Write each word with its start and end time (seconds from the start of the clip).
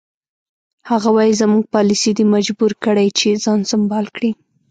هغه 0.89 1.09
وایي 1.15 1.33
زموږ 1.41 1.63
پالیسي 1.75 2.11
دی 2.17 2.25
مجبور 2.35 2.71
کړی 2.85 3.07
چې 3.19 3.39
ځان 3.43 3.59
سمبال 3.71 4.05
کړي. 4.15 4.31